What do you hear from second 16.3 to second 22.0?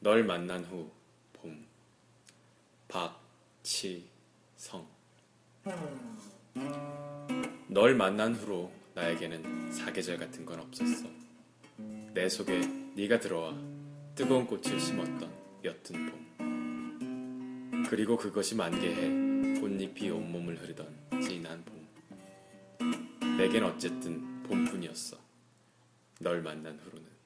봄. 그리고 그것이 만개해 꽃잎이 온몸을 흐르던 진한 봄.